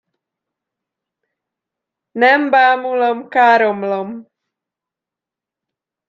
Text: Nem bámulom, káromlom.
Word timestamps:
Nem 2.19 2.41
bámulom, 2.51 3.17
káromlom. 3.33 4.09